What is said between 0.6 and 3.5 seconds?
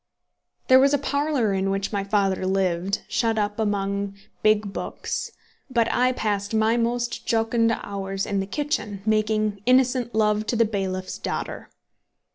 There was a parlour in which my father lived, shut